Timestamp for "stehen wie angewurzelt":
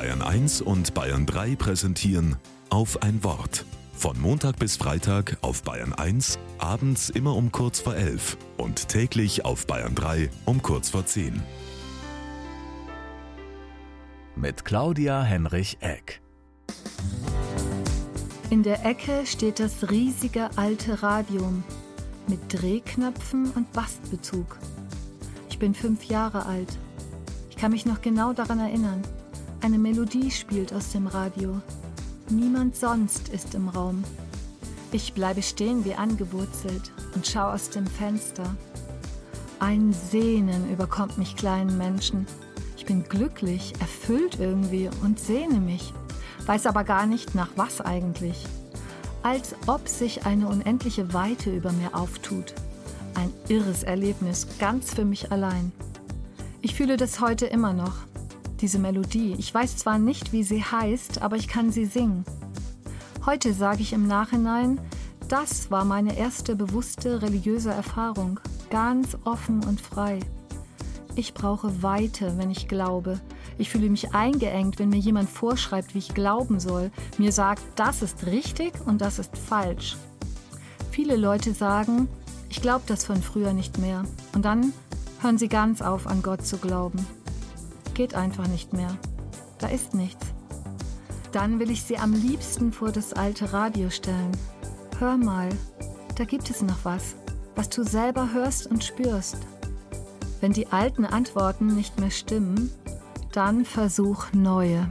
35.42-36.90